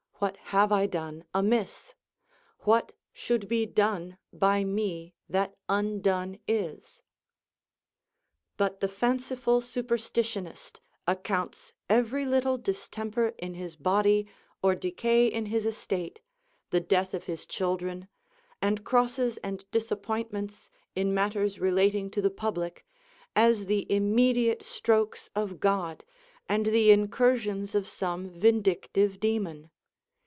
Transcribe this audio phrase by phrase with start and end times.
[0.21, 1.95] What have I done amiss?
[2.65, 7.01] ΛVhat should be done by me that undone is?
[7.73, 14.27] * But the fanciful superstitionist accounts every little dis temper in his body
[14.61, 16.21] or decay in his estate,
[16.69, 18.07] the death of his children,
[18.61, 22.85] and crosses and disappointments in matters relat ing to the public,
[23.35, 26.03] as the immediate strokes of God
[26.47, 29.71] and the incursions of some vindictive daemon.